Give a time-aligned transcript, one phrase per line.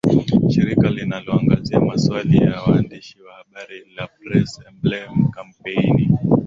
[0.49, 6.09] shirika linalo angazia maswali ya waandishi wa habari la press emblem kampeini